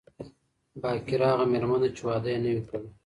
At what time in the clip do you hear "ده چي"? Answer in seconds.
1.83-2.01